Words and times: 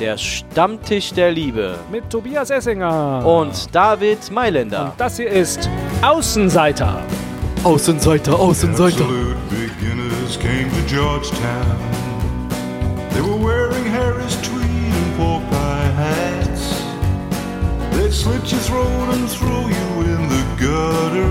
der 0.00 0.16
Stammtisch 0.18 1.12
der 1.12 1.30
Liebe 1.30 1.78
mit 1.90 2.08
Tobias 2.10 2.50
Essinger 2.50 3.24
und 3.26 3.74
David 3.74 4.30
Mailänder. 4.30 4.86
Und 4.86 4.92
das 5.00 5.16
hier 5.16 5.28
ist 5.30 5.68
Außenseiter. 6.02 7.02
Außenseiter, 7.64 8.38
Außenseiter. 8.38 9.04
Absolute 9.04 9.36
beginners 9.50 10.38
came 10.38 10.68
to 10.70 10.94
Georgetown. 10.94 11.76
They 13.12 13.22
were 13.22 13.38
wearing 13.38 13.84
Harris 13.86 14.36
tweed 14.42 14.62
and 14.62 15.16
pork 15.16 15.42
pie 15.50 15.90
hats. 15.96 16.82
They'd 17.92 18.12
slit 18.12 18.52
your 18.52 18.60
throat 18.60 19.14
and 19.14 19.28
throw 19.28 19.68
you 19.68 20.02
in 20.04 20.28
the 20.28 20.44
gutter. 20.60 21.30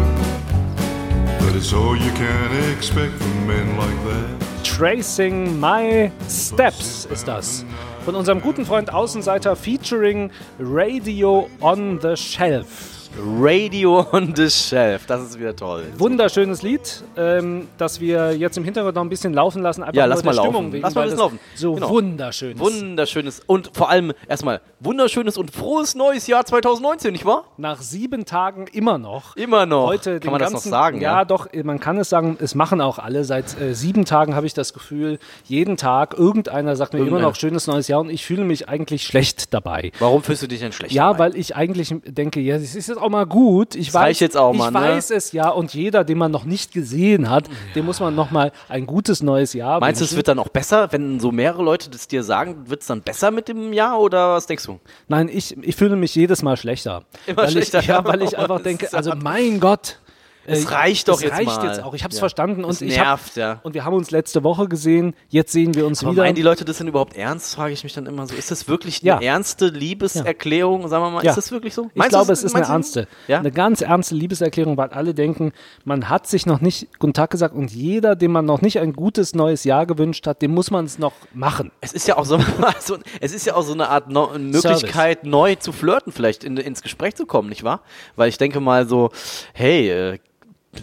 But 1.40 1.56
it's 1.56 1.72
all 1.74 1.96
you 1.96 2.12
can 2.14 2.74
expect 2.76 3.14
from 3.14 3.48
men 3.48 3.78
like 3.78 4.04
that. 4.06 4.46
Tracing 4.64 5.60
My 5.60 6.12
Steps 6.28 7.08
ist 7.10 7.28
das. 7.28 7.64
Von 8.06 8.14
unserem 8.14 8.40
guten 8.40 8.68
Freund 8.68 8.94
Außenseiter 8.94 9.55
featuring 9.55 10.30
Radio 10.59 11.50
on 11.59 12.00
the 12.00 12.16
Shelf. 12.16 12.95
Radio 13.18 14.05
on 14.12 14.34
the 14.36 14.50
Shelf, 14.50 15.05
das 15.05 15.22
ist 15.22 15.40
wieder 15.40 15.56
toll. 15.56 15.86
Wunderschönes 15.98 16.64
Lied, 16.64 16.82
ähm, 17.16 17.70
das 17.78 18.02
wir 18.02 18.36
jetzt 18.36 18.58
im 18.58 18.66
Hintergrund 18.66 18.96
noch 18.96 19.04
ein 19.04 19.08
bisschen 19.10 19.34
laufen 19.34 19.62
lassen. 19.62 19.84
Einfach 19.84 19.96
Ja, 19.96 20.04
lass 20.06 20.23
mal 20.26 20.36
laufen. 20.36 20.50
Stimmung 20.50 20.73
wegen, 20.73 20.84
Lass 20.84 20.96
mal 20.96 21.02
ein 21.04 21.06
bisschen 21.12 21.18
das 21.18 21.23
laufen. 21.23 21.40
So 21.56 21.73
Genau. 21.76 21.90
wunderschön 21.92 22.52
ist. 22.52 22.59
Wunderschönes 22.59 23.42
und 23.48 23.72
vor 23.73 23.90
allem 23.90 24.12
erstmal 24.28 24.59
wunderschönes 24.82 25.38
und 25.38 25.52
frohes 25.52 25.96
neues 25.96 26.28
Jahr 26.28 26.46
2019, 26.46 27.14
nicht 27.14 27.26
wahr? 27.26 27.46
Nach 27.56 27.82
sieben 27.82 28.26
Tagen 28.26 28.68
immer 28.73 28.98
noch. 28.98 29.38
Immer 29.38 29.66
noch. 29.66 29.88
Heute 29.88 30.20
Kann 30.20 30.32
man 30.32 30.40
das 30.42 30.52
ganzen, 30.52 30.70
noch 30.70 30.78
sagen? 30.78 31.00
Ja, 31.00 31.23
doch, 31.23 31.48
man 31.64 31.80
kann 31.80 31.98
es 31.98 32.09
sagen, 32.09 32.38
es 32.42 32.54
machen 32.54 32.82
auch 32.82 33.00
alle. 33.00 33.23
Seit 33.23 33.59
äh, 33.62 33.73
sieben 33.73 34.04
Tagen 34.04 34.36
habe 34.36 34.45
ich 34.45 34.54
das 34.54 34.73
Gefühl, 34.73 35.20
jeden 35.45 35.78
Tag 35.78 36.16
irgendeiner 36.16 36.76
sagt 36.76 36.92
mir 36.92 37.00
immer 37.00 37.08
Irgendeiner. 37.08 37.30
noch 37.30 37.36
schönes 37.36 37.66
neues 37.68 37.88
Jahr 37.88 38.02
und 38.02 38.09
ich 38.09 38.26
fühle 38.26 38.44
mich 38.44 38.68
eigentlich 38.68 39.04
schlecht 39.04 39.54
dabei. 39.54 39.94
Warum 40.00 40.22
fühlst 40.22 40.44
du 40.44 40.48
dich 40.48 40.59
denn 40.59 40.73
schlecht? 40.73 40.94
Ja, 40.94 41.14
dabei? 41.14 41.20
weil 41.20 41.38
ich 41.38 41.56
eigentlich 41.56 41.95
denke, 42.06 42.42
ja, 42.42 42.56
es 42.58 42.76
ist 42.76 42.89
jetzt 42.89 42.98
auch 42.98 43.05
mal 43.09 43.25
gut. 43.25 43.75
Ich 43.75 43.88
Das 43.88 43.95
weiß 43.95 44.20
jetzt 44.20 44.38
auch 44.38 44.53
mal, 44.53 44.67
Ich 44.67 44.73
ne? 44.73 44.80
weiß 44.80 45.11
es 45.11 45.31
ja 45.31 45.50
und 45.50 45.73
jeder, 45.73 46.03
den 46.03 46.17
man 46.17 46.31
noch 46.31 46.45
nicht 46.45 46.72
gesehen 46.73 47.30
hat, 47.30 47.45
dem 47.75 47.86
muss 47.86 48.00
man 48.00 48.16
noch 48.16 48.31
mal 48.31 48.52
ein 48.70 48.86
gutes 48.86 49.22
neues 49.23 49.53
Jahr 49.53 49.80
Meinst 49.80 50.02
du, 50.02 50.06
es 50.06 50.16
wird 50.16 50.28
dann 50.28 50.39
auch 50.39 50.50
besser, 50.50 50.92
wenn 50.92 51.20
so 51.20 51.31
mehrere 51.31 51.64
Leute 51.64 51.89
das 51.89 52.08
dir 52.08 52.23
sagen, 52.23 52.70
wird 52.70 52.81
es 52.81 52.88
dann 52.88 53.02
besser 53.02 53.31
mit 53.31 53.48
dem 53.48 53.73
Jahr 53.73 54.00
oder 54.00 54.33
was 54.33 54.45
denkst 54.48 54.66
du? 54.66 54.80
Nein, 55.08 55.30
ich, 55.31 55.56
ich 55.61 55.76
fühle 55.76 55.95
mich 55.95 56.14
jedes 56.16 56.42
Mal 56.44 56.58
schlechter. 56.58 57.03
Immer 57.28 57.44
weil 57.44 57.52
schlechter. 57.52 57.80
Ich, 57.80 57.88
ja, 57.88 58.03
weil 58.06 58.22
ich 58.22 58.38
einfach 58.38 58.61
denke, 58.64 58.88
also 58.94 59.14
mein 59.16 59.59
Gott. 59.59 60.00
Es 60.48 60.66
äh, 60.66 60.74
reicht 60.74 61.08
doch 61.08 61.16
es 61.16 61.22
jetzt 61.22 61.34
reicht 61.34 61.46
mal. 61.58 61.66
jetzt 61.68 61.84
auch. 61.84 61.94
Ich 61.94 62.04
habe 62.04 62.12
es 62.12 62.18
Ja. 62.18 62.20
verstanden 62.22 62.64
und 62.64 62.72
Es 62.72 62.82
ich 62.82 62.98
hab, 63.00 63.06
nervt, 63.08 63.36
ja. 63.36 63.60
Und 63.64 63.74
wir 63.74 63.84
haben 63.86 63.96
uns 63.96 64.12
letzte 64.12 64.44
Woche 64.44 64.68
gesehen. 64.68 65.16
Jetzt 65.30 65.52
sehen 65.52 65.74
wir 65.76 65.86
uns 65.86 66.04
Aber 66.04 66.12
wieder. 66.14 66.24
meinen 66.24 66.36
die 66.36 66.42
Leute 66.42 66.66
das 66.66 66.78
denn 66.78 66.88
überhaupt 66.88 67.16
ernst, 67.18 67.56
frage 67.56 67.74
ich 67.74 67.84
mich 67.84 67.94
dann 67.94 68.06
immer 68.06 68.28
so. 68.28 68.36
Ist 68.36 68.52
das 68.52 68.68
wirklich 68.68 69.02
eine 69.02 69.10
Ja. 69.10 69.20
ernste 69.22 69.68
Liebeserklärung, 69.68 70.88
sagen 70.88 71.04
wir 71.04 71.10
mal? 71.12 71.26
Ist 71.26 71.36
das 71.38 71.52
wirklich 71.52 71.73
so? 71.73 71.88
Ich 71.94 71.96
Meinst 71.96 72.14
du, 72.14 72.18
glaube, 72.18 72.34
es 72.34 72.44
ist 72.44 72.56
eine 72.56 72.66
ernste, 72.66 73.08
eine 73.28 73.52
ganz 73.52 73.82
ernste 73.82 74.16
Liebeserklärung, 74.16 74.78
weil 74.78 74.90
alle 74.90 75.14
denken, 75.14 75.52
man 75.84 76.10
hat 76.10 76.28
sich 76.28 76.46
noch 76.46 76.62
nicht 76.62 76.88
Guten 77.00 77.14
Tag 77.14 77.30
gesagt 77.32 77.56
und 77.56 77.72
jeder, 77.72 78.16
dem 78.16 78.32
man 78.32 78.46
noch 78.46 78.62
nicht 78.62 78.80
ein 78.80 78.94
gutes 78.94 79.36
neues 79.36 79.64
Jahr 79.64 79.86
gewünscht 79.86 80.28
hat, 80.28 80.42
dem 80.42 80.52
muss 80.54 80.72
man 80.72 80.86
es 80.86 81.00
noch 81.00 81.14
machen. 81.34 81.72
Es 81.82 81.94
ist 81.94 82.08
ja 82.08 82.18
auch 82.18 82.26
so, 82.26 82.36
also, 82.62 82.98
es 83.20 83.34
ist 83.34 83.46
ja 83.46 83.56
auch 83.56 83.64
so 83.64 83.73
eine 83.73 83.90
Art 83.90 84.10
no 84.10 84.32
Möglichkeit, 84.38 85.26
neu 85.26 85.56
zu 85.56 85.72
flirten, 85.72 86.12
vielleicht 86.12 86.44
in, 86.44 86.58
ins 86.58 86.82
Gespräch 86.82 87.16
zu 87.16 87.26
kommen, 87.26 87.50
nicht 87.50 87.64
wahr? 87.64 87.82
Weil 88.16 88.30
ich 88.30 88.38
denke 88.38 88.60
mal 88.60 88.88
so, 88.88 89.10
hey, 89.54 89.90
äh, 89.90 90.20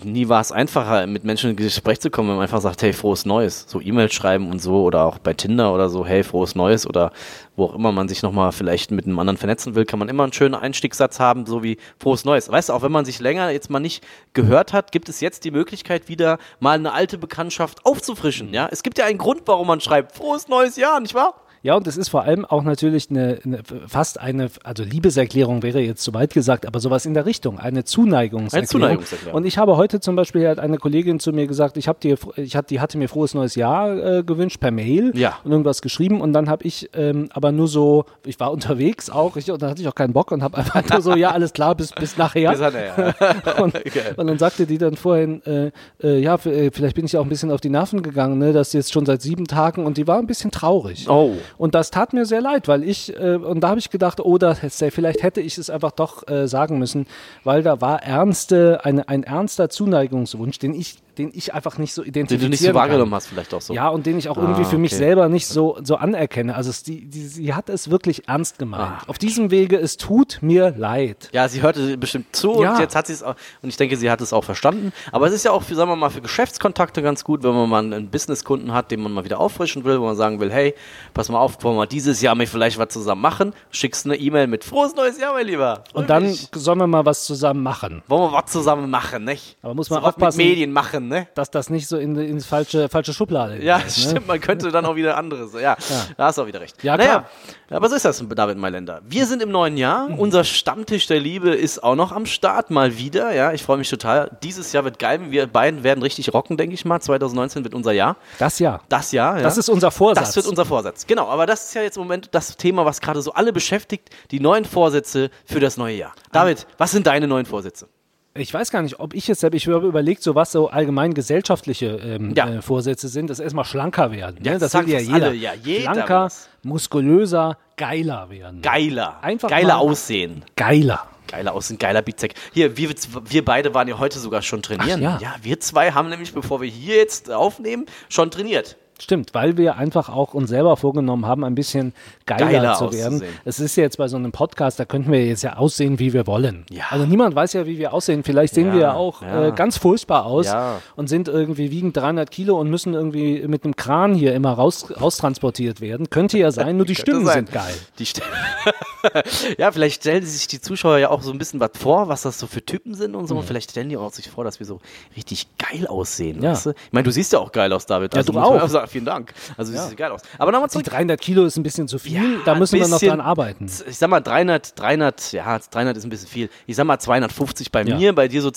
nie 0.05 0.29
war 0.29 0.41
es 0.41 0.53
einfacher, 0.53 1.07
mit 1.07 1.25
Menschen 1.25 1.51
ins 1.51 1.59
Gespräch 1.59 2.01
zu 2.01 2.11
kommen, 2.11 2.29
wenn 2.29 2.37
man 2.37 2.43
einfach 2.43 2.61
sagt, 2.61 2.83
hey, 2.83 2.93
frohes 2.93 3.25
Neues. 3.25 3.65
So 3.69 3.81
E-Mails 3.81 4.15
schreiben 4.15 4.51
und 4.51 4.61
so 4.61 4.83
oder 4.83 5.05
auch 5.05 5.19
bei 5.19 5.35
Tinder 5.35 5.73
oder 5.75 5.89
so, 5.89 6.05
hey, 6.07 6.23
frohes 6.23 6.55
Neues 6.55 6.87
oder 6.87 7.13
wo 7.57 7.65
auch 7.65 7.75
immer 7.75 7.93
man 7.93 8.09
sich 8.09 8.23
nochmal 8.23 8.53
vielleicht 8.53 8.91
mit 8.91 9.07
einem 9.07 9.19
anderen 9.19 9.37
vernetzen 9.37 9.75
will, 9.75 9.85
kann 9.85 9.99
man 9.99 10.09
immer 10.09 10.23
einen 10.23 10.33
schönen 10.33 10.55
Einstiegssatz 10.55 11.21
haben, 11.21 11.47
so 11.47 11.63
wie 11.63 11.79
frohes 11.99 12.25
Neues. 12.25 12.51
Weißt 12.51 12.69
du, 12.69 12.73
auch 12.73 12.83
wenn 12.83 12.93
man 12.93 13.05
sich 13.05 13.21
länger 13.21 13.51
jetzt 13.51 13.71
mal 13.71 13.81
nicht 13.81 14.05
gehört 14.33 14.73
hat, 14.73 14.93
gibt 14.93 15.09
es 15.09 15.21
jetzt 15.21 15.45
die 15.45 15.51
Möglichkeit, 15.51 16.09
wieder 16.09 16.39
mal 16.61 16.79
eine 16.79 16.93
alte 16.93 17.19
Bekanntschaft 17.19 17.85
aufzufrischen, 17.85 18.53
ja? 18.55 18.69
Es 18.71 18.83
gibt 18.83 18.99
ja 18.99 19.05
einen 19.05 19.19
Grund, 19.19 19.43
warum 19.47 19.67
man 19.67 19.81
schreibt, 19.81 20.17
frohes 20.17 20.49
neues 20.49 20.77
Jahr, 20.77 20.99
nicht 21.01 21.15
wahr? 21.15 21.42
Ja, 21.65 21.77
und 21.77 21.87
es 21.87 21.97
ist 21.97 22.09
vor 22.09 22.23
allem 22.25 22.45
auch 22.45 22.63
natürlich 22.65 23.09
eine, 23.11 23.39
eine 23.45 23.61
fast 23.87 24.21
eine, 24.21 24.51
also 24.65 24.83
Liebeserklärung 24.83 25.63
wäre 25.63 25.81
jetzt 25.81 26.03
zu 26.03 26.13
weit 26.13 26.35
gesagt, 26.35 26.67
aber 26.67 26.81
sowas 26.81 27.07
in 27.07 27.15
der 27.15 27.25
Richtung, 27.25 27.59
eine 27.59 27.85
Zuneigungserklärung. 27.85 28.59
Eine 28.59 28.67
Zuneigungserklärung. 28.69 29.37
Und 29.37 29.47
ich 29.47 29.59
habe 29.59 29.77
heute 29.77 30.01
zum 30.01 30.17
Beispiel 30.17 30.49
hat 30.49 30.59
eine 30.59 30.79
Kollegin 30.79 31.21
zu 31.21 31.33
mir 31.33 31.47
gesagt, 31.47 31.77
ich 31.77 31.87
habe 31.87 31.99
dir, 32.01 32.17
ich 32.37 32.57
hat, 32.57 32.71
die 32.71 32.81
hatte 32.81 32.99
mir 32.99 33.09
frohes 33.09 33.35
neues 33.35 33.55
Jahr 33.55 34.19
äh, 34.19 34.23
gewünscht 34.25 34.59
per 34.59 34.73
Mail 34.73 35.13
Ja. 35.15 35.39
und 35.45 35.53
irgendwas 35.53 35.83
geschrieben 35.83 36.21
und 36.21 36.33
dann 36.33 36.49
habe 36.49 36.65
ich 36.65 36.91
ähm, 36.95 37.29
aber 37.33 37.53
nur 37.53 37.69
so, 37.69 38.07
ich 38.27 38.41
war 38.41 38.51
unterwegs 38.51 39.09
auch, 39.09 39.37
ich, 39.37 39.51
und 39.51 39.63
dann 39.63 39.71
hatte 39.71 39.83
ich 39.83 39.89
auch 39.89 39.95
keinen 39.95 40.13
Bock 40.13 40.33
und 40.33 40.43
habe 40.43 40.59
einfach 40.59 40.83
nur 40.89 41.01
so, 41.01 41.15
ja 41.15 41.31
alles 41.31 41.53
klar, 41.53 41.75
bis 41.77 41.93
bis 41.93 42.17
nachher. 42.17 42.51
Bis 42.51 42.61
nachher, 42.61 43.15
ja. 43.21 43.55
und, 43.63 43.75
und 44.17 44.27
dann 44.27 44.39
sagte 44.39 44.67
die 44.67 44.79
dann 44.79 44.97
vorhin, 44.97 45.43
äh, 45.47 45.71
äh, 46.03 46.19
ja, 46.19 46.35
äh, 46.45 46.71
vielleicht 46.73 46.97
bin 46.97 47.05
ich 47.05 47.17
auch 47.17 47.23
ein 47.23 47.29
bisschen 47.29 47.53
auf 47.53 47.61
die 47.61 47.71
Nerven 47.71 48.03
gegangen, 48.03 48.39
ne, 48.39 48.53
das 48.53 48.73
jetzt 48.73 48.93
schon 48.93 49.07
seit 49.07 49.23
sieben 49.23 49.47
Tagen 49.47 49.87
und 49.87 49.97
die 49.97 50.09
war 50.09 50.19
ein 50.19 50.27
bisschen 50.27 50.51
traurig. 50.51 51.09
Oh. 51.09 51.37
Und 51.59 51.75
das 51.75 51.91
tat 51.91 52.13
mir 52.13 52.27
sehr 52.27 52.41
leid, 52.41 52.69
weil 52.69 52.85
ich, 52.85 53.15
äh, 53.17 53.37
und 53.37 53.61
da 53.61 53.69
habe 53.69 53.79
ich 53.79 53.91
gedacht, 53.91 54.21
oh, 54.21 54.39
vielleicht 54.39 55.23
hätte 55.23 55.41
ich 55.41 55.59
es 55.59 55.71
einfach 55.71 55.93
doch 55.93 56.27
äh, 56.29 56.49
sagen 56.49 56.79
müssen, 56.79 57.07
weil 57.45 57.63
da 57.63 57.81
war 57.81 58.03
ernste, 58.03 58.81
eine, 58.85 59.09
ein 59.09 59.23
ernster 59.23 59.69
Zuneigungswunsch, 59.69 60.59
den 60.59 60.75
ich, 60.75 60.97
den 61.19 61.31
ich 61.35 61.53
einfach 61.55 61.79
nicht 61.79 61.93
so 61.95 62.03
Den 62.03 62.11
identifizieren 62.11 62.51
du 62.51 62.51
nicht 62.51 62.61
so 62.61 62.67
kann. 62.67 62.75
wahrgenommen 62.77 63.15
hast, 63.15 63.27
vielleicht 63.27 63.53
auch 63.55 63.61
so. 63.61 63.75
Ja, 63.75 63.89
und 63.89 64.07
den 64.07 64.19
ich 64.19 64.29
auch 64.29 64.37
irgendwie 64.37 64.63
Ah, 64.63 64.65
für 64.65 64.79
mich 64.79 64.93
okay. 64.93 64.99
selber 64.99 65.29
nicht 65.29 65.47
so, 65.47 65.79
so 65.83 65.97
anerkenne. 65.97 66.55
Also 66.55 66.71
es, 66.71 66.83
die, 66.83 67.05
die, 67.07 67.27
sie 67.27 67.55
hat 67.55 67.69
es 67.69 67.91
wirklich 67.91 68.29
ernst 68.29 68.59
gemeint. 68.59 68.83
Ah, 68.83 69.03
Auf 69.07 69.19
diesem 69.19 69.51
Wege, 69.51 69.77
es 69.79 69.97
tut 69.97 70.39
mir 70.41 70.75
leid. 70.77 71.29
Ja, 71.33 71.49
sie 71.49 71.63
hörte 71.63 71.97
bestimmt 71.99 72.35
zu 72.35 72.63
Ja. 72.63 72.73
und 72.75 72.81
jetzt 72.81 72.97
hat 72.97 73.07
sie 73.07 73.13
es 73.13 73.23
auch, 73.23 73.35
und 73.63 73.69
ich 73.69 73.77
denke, 73.77 73.97
sie 73.97 74.11
hat 74.11 74.21
es 74.21 74.33
auch 74.33 74.45
verstanden. 74.45 74.93
Aber 75.13 75.27
es 75.27 75.33
ist 75.35 75.45
ja 75.45 75.51
auch, 75.53 75.63
für, 75.63 75.75
sagen 75.75 75.91
wir 75.91 75.97
mal, 75.97 76.11
für 76.11 76.21
Geschäftskontakte 76.23 77.03
ganz 77.03 77.25
gut, 77.25 77.43
wenn 77.43 77.53
man 77.55 77.69
mal 77.69 77.79
einen 77.85 78.09
Businesskunden 78.11 78.73
hat, 78.73 78.91
den 78.91 79.03
man 79.03 79.13
mal 79.13 79.25
wieder 79.25 79.41
auffrischen 79.41 79.85
will, 79.85 80.01
wo 80.01 80.05
man 80.07 80.17
sagen 80.17 80.41
will, 80.41 80.51
hey, 80.53 80.75
pass 81.15 81.29
mal 81.29 81.39
auf, 81.39 81.63
wollen 81.63 81.77
wir 81.77 81.87
dieses 81.87 82.21
Jahr 82.23 82.35
mal 82.35 82.47
vielleicht 82.47 82.79
was 82.79 82.89
zusammen 82.89 83.21
machen? 83.23 83.53
Schickst 83.71 84.07
eine 84.07 84.17
E-Mail 84.17 84.47
mit 84.47 84.65
frohes 84.65 84.95
neues 84.95 85.19
Jahr, 85.21 85.35
mein 85.35 85.47
Lieber. 85.47 85.85
Und 85.93 86.11
dann 86.11 86.33
sollen 86.55 86.79
wir 86.79 86.87
mal 86.87 87.05
was 87.07 87.25
zusammen 87.25 87.63
machen. 87.63 88.03
wollen 88.09 88.33
wir 88.33 88.39
was 88.39 88.51
zusammen 88.51 88.89
machen, 88.91 89.25
nicht? 89.25 89.57
Aber 89.63 89.75
muss 89.75 89.91
man 89.91 90.01
so 90.03 90.09
aufpassen. 90.09 90.39
mit 90.39 90.47
Medien 90.47 90.73
machen, 90.73 91.02
ne? 91.09 91.29
Dass 91.35 91.51
das 91.51 91.71
nicht 91.71 91.87
so 91.89 91.97
in, 91.97 92.17
ins 92.17 92.47
falsche, 92.47 92.89
falsche 92.89 93.13
Schublade 93.13 93.63
Ja, 93.63 93.79
geht, 93.79 93.87
ne? 93.87 93.91
stimmt, 93.93 94.27
man 94.27 94.41
könnte 94.41 94.71
dann 94.71 94.85
auch 94.87 94.97
wieder 94.97 95.17
anderes. 95.17 95.53
Ja, 95.55 95.77
da 96.17 96.27
hast 96.27 96.39
du 96.39 96.43
auch 96.43 96.47
wieder 96.47 96.61
recht. 96.61 96.83
Ja, 96.83 96.97
naja, 96.97 97.27
klar. 97.69 97.77
aber 97.77 97.89
so 97.89 97.97
ist 97.97 98.05
das, 98.05 98.23
David 98.29 98.59
Mailänder. 98.59 99.03
Wir 99.07 99.27
sind 99.27 99.43
im 99.43 99.51
neuen 99.51 99.77
Jahr. 99.77 100.09
Unser 100.17 100.45
Stammtisch 100.45 101.07
der 101.07 101.21
Liebe 101.21 101.51
ist 101.51 101.83
auch 101.83 101.95
noch 101.95 102.13
am 102.13 102.27
Start, 102.27 102.71
mal 102.71 102.97
wieder. 102.99 103.35
Ja, 103.35 103.53
ich 103.53 103.63
freue 103.63 103.79
mich 103.79 103.91
total. 103.91 104.37
Dieses 104.43 104.73
Jahr 104.73 104.85
wird 104.85 104.99
geil. 104.99 105.21
Wir 105.31 105.47
beiden 105.47 105.83
werden 105.83 106.03
richtig 106.03 106.33
rocken, 106.33 106.57
denke 106.57 106.75
ich 106.75 106.85
mal. 106.85 107.01
2019 107.01 107.65
wird 107.65 107.75
unser 107.75 107.93
Jahr. 107.93 108.17
Das 108.39 108.59
ja. 108.59 108.81
Das 108.89 109.13
Jahr, 109.13 109.37
ja. 109.37 109.43
Das 109.43 109.59
ist 109.59 109.69
unser 109.69 109.91
Vorsatz. 109.91 110.27
Das 110.29 110.37
wird 110.37 110.47
unser 110.47 110.65
Vorsatz. 110.65 111.07
Genau, 111.07 111.29
aber 111.29 111.47
das 111.47 111.67
ist 111.67 111.75
ja 111.75 111.83
jetzt 111.83 111.97
im 111.97 112.03
Moment 112.03 112.29
das 112.33 112.57
Thema, 112.57 112.85
was 112.85 113.01
gerade 113.01 113.23
so 113.23 113.33
alle 113.33 113.53
beschäftigt. 113.53 114.11
Die 114.31 114.41
neuen 114.41 114.65
Vorsätze 114.65 115.31
für 115.45 115.61
das 115.61 115.77
neue 115.77 115.97
Jahr. 115.97 116.13
David, 116.33 116.67
was 116.79 116.91
sind 116.93 117.07
deine 117.07 117.27
neuen 117.29 117.47
Vorsätze? 117.47 117.89
Ich 118.35 118.53
weiß 118.55 118.71
gar 118.71 118.81
nicht, 118.81 118.99
ob 118.99 119.13
ich 119.13 119.29
jetzt 119.29 119.45
ich 119.45 119.69
habe 119.69 119.87
überlegt, 119.87 120.23
so 120.23 120.35
was 120.35 120.53
so 120.53 120.69
allgemein 120.71 121.13
gesellschaftliche 121.13 121.87
ähm, 122.03 122.33
Ja. 122.35 122.49
äh, 122.49 122.63
Vorsätze 122.63 123.09
sind, 123.09 123.29
dass 123.29 123.41
erstmal 123.41 123.67
schlanker 123.67 124.11
werden. 124.11 124.39
Ja, 124.43 124.53
ne? 124.53 124.59
das 124.59 124.61
Das 124.61 124.73
sagen 124.73 124.89
ja 124.89 125.01
jeder. 125.01 125.27
alle, 125.27 125.35
ja, 125.35 125.53
jeder 125.55 125.93
schlanker, 125.93 126.23
das. 126.25 126.49
muskulöser, 126.63 127.59
geiler 127.77 128.31
werden. 128.31 128.63
Geiler. 128.63 129.23
Einfach 129.23 129.51
Geiler 129.51 129.79
aussehen. 129.79 130.45
Geiler. 130.57 131.07
Geiler 131.29 131.55
Aussehen, 131.55 131.79
geiler 131.79 132.03
Bizek. 132.03 132.35
Hier, 132.53 132.77
wir, 132.77 132.91
wir 133.25 133.43
beide 133.45 133.73
waren 133.75 133.89
ja 133.89 133.99
heute 133.99 134.19
sogar 134.19 134.43
schon 134.43 134.61
trainieren. 134.61 135.03
Ach 135.07 135.21
ja. 135.21 135.35
wir 135.41 135.59
zwei 135.61 135.91
haben 135.93 136.11
nämlich, 136.11 136.35
bevor 136.35 136.61
wir 136.61 136.69
hier 136.69 136.97
jetzt 136.97 137.31
aufnehmen, 137.31 137.87
schon 138.11 138.31
trainiert. 138.31 138.77
Stimmt, 139.03 139.35
weil 139.35 139.57
wir 139.57 139.77
einfach 139.77 140.09
auch 140.09 140.33
uns 140.33 140.49
selber 140.51 140.77
vorgenommen 140.77 141.27
haben, 141.27 141.43
ein 141.43 141.55
bisschen 141.57 141.93
geiler, 142.25 142.51
Geiler 142.51 142.75
zu 142.75 142.93
werden. 142.93 143.15
auszusehen. 143.17 143.33
Es 143.45 143.59
ist 143.59 143.75
ja 143.77 143.83
jetzt 143.83 143.99
bei 143.99 144.07
so 144.07 144.17
einem 144.17 144.31
Podcast, 144.31 144.79
da 144.79 144.85
könnten 144.85 145.11
wir 145.11 145.27
jetzt 145.27 145.43
ja 145.43 145.57
aussehen, 145.57 145.99
wie 145.99 146.13
wir 146.13 146.27
wollen. 146.29 146.65
Ja. 146.71 146.85
Also 146.91 147.05
niemand 147.05 147.35
weiß 147.35 147.55
ja, 147.55 147.67
wie 147.67 147.79
wir 147.79 147.93
aussehen. 147.93 148.23
Vielleicht 148.23 148.55
sehen 148.55 148.69
Ja, 148.69 148.73
wir 148.75 148.81
ja 148.81 148.93
auch 148.95 149.21
ja. 149.23 149.49
Äh, 149.49 149.53
ganz 149.53 149.77
furchtbar 149.77 150.25
aus 150.27 150.47
Ja. 150.47 150.81
und 150.95 151.09
sind 151.09 151.27
irgendwie 151.27 151.71
wiegen 151.73 151.93
300 151.93 152.31
Kilo 152.31 152.61
und 152.61 152.71
müssen 152.71 152.95
irgendwie 152.95 153.47
mit 153.49 153.65
einem 153.65 153.75
Kran 153.75 154.15
hier 154.15 154.35
immer 154.35 154.53
raus, 154.53 154.87
raustransportiert 155.01 155.81
werden. 155.81 156.09
Könnte 156.09 156.39
ja 156.39 156.53
sein, 156.53 156.77
nur 156.79 156.87
die 156.87 156.95
Stimmen 156.95 157.27
sein. 157.27 157.47
sind 157.47 157.53
geil. 157.53 157.75
Die 157.99 158.05
St 158.05 158.23
ja, 159.59 159.73
vielleicht 159.73 159.97
stellen 160.03 160.25
sich 160.25 160.47
die 160.47 160.61
Zuschauer 160.61 160.99
ja 160.99 161.11
auch 161.11 161.23
so 161.23 161.31
ein 161.33 161.39
bisschen 161.39 161.61
was 161.61 161.71
vor, 161.79 162.09
was 162.09 162.23
das 162.23 162.39
so 162.39 162.47
für 162.47 162.65
Typen 162.65 162.95
sind 162.95 163.15
und 163.15 163.27
so. 163.27 163.37
Und 163.37 163.45
vielleicht 163.45 163.71
stellen 163.71 163.89
die 163.89 163.97
auch 163.97 164.13
sich 164.13 164.29
vor, 164.31 164.45
dass 164.45 164.59
wir 164.59 164.67
so 164.67 164.81
richtig 165.17 165.47
geil 165.59 165.87
aussehen. 165.87 166.43
Ja. 166.43 166.53
Weißt 166.53 166.67
du? 166.67 166.71
Ich 166.71 166.93
meine, 166.93 167.05
du 167.05 167.11
siehst 167.11 167.33
ja 167.33 167.39
auch 167.39 167.53
geil 167.53 167.73
aus, 167.73 167.87
David. 167.87 168.15
Ja, 168.15 168.23
du 168.23 168.33
muss 168.33 168.49
man 168.49 168.61
auch. 168.61 168.69
sagen, 168.69 168.89
vielen 168.89 169.05
Dank. 169.05 169.33
Also, 169.57 169.73
du 169.73 169.79
siehst 169.79 169.97
geil 169.97 170.11
aus. 170.11 170.23
Aber 170.39 170.53
nochmal 170.53 170.69
Die 170.69 170.73
zurück. 170.73 170.87
300 170.87 171.21
Kilo 171.21 171.45
ist 171.45 171.57
ein 171.57 171.63
bisschen 171.63 171.89
zu 171.89 171.99
viel, 171.99 172.15
Ja, 172.15 172.41
da 172.45 172.55
müssen 172.55 172.75
wir 172.79 172.87
noch 172.89 172.99
bisschen- 173.01 173.09
dran 173.09 173.21
arbeiten. 173.21 173.67
Ich 173.89 173.99
sag 173.99 174.09
mal 174.11 174.21
300, 174.21 174.79
300, 174.79 175.33
ja, 175.33 175.59
300 175.59 175.97
ist 175.97 176.05
ein 176.05 176.11
bisschen 176.11 176.29
viel. 176.29 176.49
Ich 176.67 176.77
sag 176.77 176.85
mal 176.85 176.99
250 176.99 177.71
bei 177.73 177.83
Ja. 177.83 177.97
mir, 177.97 178.15
bei 178.15 178.29
dir 178.29 178.43
so 178.43 178.51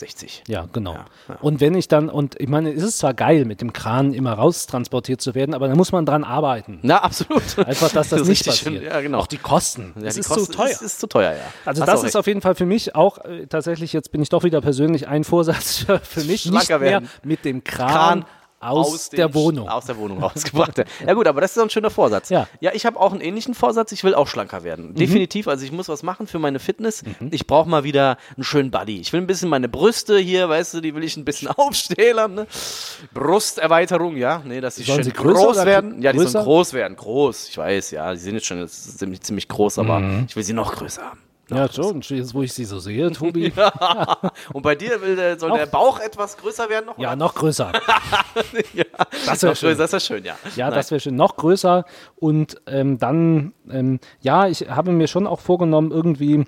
60. 0.00 0.42
Ja, 0.48 0.66
genau. 0.72 0.94
Ja, 0.94 1.06
ja. 1.28 1.36
Und 1.40 1.60
wenn 1.60 1.74
ich 1.74 1.88
dann, 1.88 2.08
und 2.08 2.38
ich 2.40 2.48
meine, 2.48 2.72
es 2.72 2.82
ist 2.82 2.98
zwar 2.98 3.14
geil, 3.14 3.44
mit 3.44 3.60
dem 3.60 3.72
Kran 3.72 4.12
immer 4.12 4.32
raustransportiert 4.32 5.20
zu 5.20 5.34
werden, 5.34 5.54
aber 5.54 5.68
da 5.68 5.76
muss 5.76 5.92
man 5.92 6.04
dran 6.04 6.24
arbeiten. 6.24 6.80
Na, 6.82 6.98
absolut. 7.02 7.58
Einfach, 7.58 7.90
dass 7.90 8.08
das 8.08 8.20
ist 8.22 8.28
nicht 8.28 8.44
passiert. 8.46 8.74
schön. 8.74 8.82
Ja, 8.84 9.00
genau. 9.00 9.18
Auch 9.20 9.26
die 9.26 9.38
Kosten. 9.38 9.92
Ja, 9.96 10.02
das 10.04 10.14
die 10.14 10.20
ist 10.20 10.28
Kosten 10.28 10.46
zu 10.46 10.52
teuer. 10.52 10.70
Ist, 10.70 10.82
ist 10.82 11.00
zu 11.00 11.06
teuer, 11.06 11.32
ja. 11.32 11.38
Also 11.64 11.82
Hast 11.82 11.88
das 11.88 12.00
ist 12.00 12.04
recht. 12.06 12.16
auf 12.16 12.26
jeden 12.26 12.40
Fall 12.40 12.54
für 12.56 12.66
mich 12.66 12.94
auch 12.96 13.18
äh, 13.24 13.46
tatsächlich, 13.46 13.92
jetzt 13.92 14.10
bin 14.10 14.20
ich 14.22 14.28
doch 14.28 14.42
wieder 14.42 14.60
persönlich 14.60 15.06
ein 15.06 15.22
Vorsatz 15.24 15.78
für, 15.78 16.00
mich, 16.20 16.26
nicht 16.26 16.42
Schlanker 16.48 16.78
mehr 16.78 16.90
werden. 16.90 17.08
mit 17.22 17.44
dem 17.44 17.62
Kran, 17.62 17.88
Kran 17.90 18.24
aus, 18.60 19.08
den 19.08 19.16
der 19.16 19.34
Wohnung. 19.34 19.68
Aus 19.68 19.86
der 19.86 19.96
Wohnung 19.96 20.18
rausgebracht. 20.22 20.78
ja 21.06 21.14
gut, 21.14 21.26
aber 21.26 21.40
das 21.40 21.50
ist 21.52 21.56
doch 21.56 21.62
ein 21.64 21.70
schöner 21.70 21.90
Vorsatz. 21.90 22.28
Ja. 22.28 22.46
ja, 22.60 22.70
ich 22.74 22.86
habe 22.86 23.00
auch 23.00 23.12
einen 23.12 23.20
ähnlichen 23.20 23.54
Vorsatz. 23.54 23.90
Ich 23.92 24.04
will 24.04 24.14
auch 24.14 24.28
schlanker 24.28 24.60
Mhm. 24.60 24.64
werden. 24.64 24.94
Definitiv. 24.94 25.48
Also 25.48 25.64
ich 25.64 25.72
muss 25.72 25.88
was 25.88 26.02
machen 26.02 26.26
für 26.26 26.38
meine 26.38 26.58
Fitness. 26.58 27.02
Ich 27.30 27.46
brauche 27.46 27.68
mal 27.68 27.84
wieder 27.84 28.18
einen 28.36 28.44
schönen 28.44 28.70
Buddy. 28.70 29.00
Ich 29.00 29.12
will 29.12 29.20
ein 29.20 29.26
bisschen 29.26 29.48
meine 29.48 29.68
Brüste 29.68 30.18
hier, 30.18 30.48
weißt 30.48 30.74
du, 30.74 30.80
die 30.80 30.94
will 30.94 31.02
ich 31.04 31.16
ein 31.16 31.24
bisschen 31.24 31.48
aufstählern. 31.56 32.34
Ne? 32.34 32.46
Brusterweiterung, 33.14 34.16
ja. 34.16 34.42
Nee, 34.44 34.60
dass 34.60 34.76
sie 34.76 34.82
Sollen 34.84 35.04
schön 35.04 35.12
groß 35.12 35.64
werden. 35.64 36.02
Ja, 36.02 36.12
die 36.12 36.18
größer? 36.18 36.30
sollen 36.30 36.44
groß 36.44 36.72
werden. 36.74 36.96
Groß. 36.96 37.48
Ich 37.48 37.58
weiß, 37.58 37.90
ja. 37.92 38.12
Die 38.12 38.18
sind 38.18 38.34
jetzt 38.34 38.46
schon 38.46 38.66
ziemlich, 38.68 39.20
ziemlich 39.22 39.48
groß, 39.48 39.78
aber 39.78 40.00
Mhm. 40.00 40.26
ich 40.28 40.36
will 40.36 40.42
sie 40.44 40.52
noch 40.52 40.74
größer 40.74 41.02
haben. 41.02 41.20
Ja, 41.50 41.72
schon, 41.72 42.00
jetzt 42.00 42.34
wo 42.34 42.42
ich 42.42 42.52
sie 42.52 42.64
so 42.64 42.78
sehe, 42.78 43.10
Tobi. 43.10 43.52
Und 44.52 44.62
bei 44.62 44.74
dir 44.74 45.00
will 45.02 45.16
soll 45.38 45.52
Auch- 45.52 45.56
der 45.56 45.66
Bauch 45.66 46.00
etwas 46.00 46.36
größer 46.36 46.68
werden 46.68 46.86
noch? 46.86 46.98
Ja, 46.98 47.08
oder? 47.08 47.16
noch 47.16 47.34
größer. 47.34 47.72
ja. 48.74 48.84
Das 49.26 49.42
wär 49.42 49.50
Noch 49.50 49.56
schön. 49.56 49.78
das 49.78 50.06
schön, 50.06 50.24
ja. 50.24 50.36
Ja, 50.56 50.66
Nein. 50.68 50.76
das 50.76 50.90
wäre 50.90 51.00
schön. 51.00 51.16
Noch 51.16 51.36
größer. 51.36 51.84
Und 52.16 52.60
ähm, 52.66 52.98
dann, 52.98 53.52
ähm, 53.70 54.00
ja, 54.20 54.46
ich 54.46 54.68
habe 54.68 54.92
mir 54.92 55.08
schon 55.08 55.26
auch 55.26 55.40
vorgenommen, 55.40 55.90
irgendwie, 55.90 56.44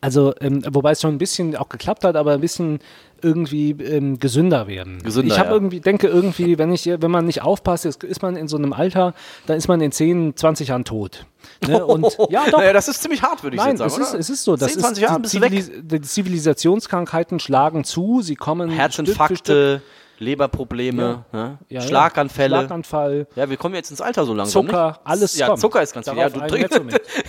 also, 0.00 0.34
ähm, 0.40 0.62
wobei 0.70 0.92
es 0.92 1.00
schon 1.00 1.14
ein 1.14 1.18
bisschen 1.18 1.56
auch 1.56 1.68
geklappt 1.68 2.04
hat, 2.04 2.16
aber 2.16 2.32
ein 2.32 2.40
bisschen 2.40 2.80
irgendwie 3.22 3.70
ähm, 3.70 4.18
gesünder 4.18 4.66
werden. 4.66 5.02
Gesünder, 5.02 5.32
ich 5.32 5.38
habe 5.38 5.50
ja. 5.50 5.54
irgendwie, 5.54 5.80
denke 5.80 6.08
irgendwie, 6.08 6.58
wenn 6.58 6.72
ich, 6.72 6.86
wenn 6.86 7.10
man 7.10 7.24
nicht 7.24 7.42
aufpasst, 7.42 7.84
jetzt 7.84 8.04
ist 8.04 8.20
man 8.20 8.36
in 8.36 8.48
so 8.48 8.56
einem 8.56 8.72
Alter, 8.72 9.14
dann 9.46 9.56
ist 9.56 9.68
man 9.68 9.80
in 9.80 9.92
10, 9.92 10.36
20 10.36 10.68
Jahren 10.68 10.84
tot. 10.84 11.26
Ne? 11.66 11.84
Und 11.86 12.16
ja, 12.30 12.46
doch. 12.50 12.58
Naja, 12.58 12.72
das 12.72 12.88
ist 12.88 13.00
ziemlich 13.00 13.22
hart, 13.22 13.42
würde 13.42 13.56
ich 13.56 13.62
Nein, 13.62 13.76
jetzt 13.76 13.78
sagen, 13.78 13.92
es 13.92 13.98
ist, 13.98 14.10
oder? 14.10 14.20
es 14.20 14.30
ist 14.30 14.44
so. 14.44 14.56
Das 14.56 14.72
10, 14.72 14.80
20 14.80 14.96
ist, 14.96 15.08
Jahre 15.08 15.16
die, 15.16 15.22
bist 15.22 15.34
du 15.34 15.40
weg. 15.40 15.50
Zivilis 15.50 15.70
die 15.82 16.00
Zivilisationskrankheiten 16.00 17.40
schlagen 17.40 17.84
zu, 17.84 18.22
sie 18.22 18.34
kommen 18.34 18.70
für 18.70 19.36
Stück. 19.36 19.82
Leberprobleme, 20.18 21.02
ne? 21.02 21.24
Ja, 21.32 21.58
ja. 21.68 21.80
Schlaganfälle. 21.80 22.56
Schlaganfall, 22.56 23.26
Ja, 23.36 23.48
wir 23.50 23.56
kommen 23.56 23.74
jetzt 23.74 23.90
ins 23.90 24.00
Alter 24.00 24.24
so 24.24 24.34
langsam. 24.34 24.66
Zucker, 24.66 24.88
nicht? 24.88 25.00
alles 25.04 25.38
Ja, 25.38 25.46
kommt. 25.48 25.60
Zucker 25.60 25.82
ist 25.82 25.94
ganz 25.94 26.08
viel. 26.08 26.18
Ja, 26.18 26.28
du 26.28 26.40
trinkst. 26.46 26.80